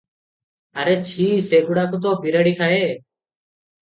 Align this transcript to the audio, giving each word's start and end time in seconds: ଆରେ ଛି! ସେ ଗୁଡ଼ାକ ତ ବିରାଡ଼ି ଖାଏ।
ଆରେ 0.83 0.95
ଛି! 1.09 1.27
ସେ 1.49 1.61
ଗୁଡ଼ାକ 1.69 2.01
ତ 2.07 2.17
ବିରାଡ଼ି 2.25 2.55
ଖାଏ। 2.63 2.81